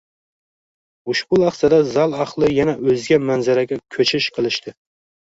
Ushbu 1.13 1.37
lahzada 1.41 1.77
zal 1.89 2.15
ahli 2.25 2.49
yana 2.59 2.73
o‘zga 2.93 3.19
manzaraga 3.25 3.77
ko‘chish 3.97 4.29
qilishdi. 4.39 4.73